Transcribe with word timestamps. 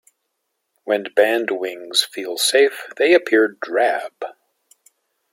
When 0.83 1.03
bandwings 1.15 2.01
feel 2.11 2.39
safe, 2.39 2.87
they 2.97 3.13
appear 3.13 3.49
drab. 3.61 4.13